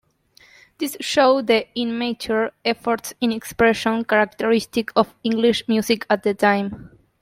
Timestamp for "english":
5.23-5.67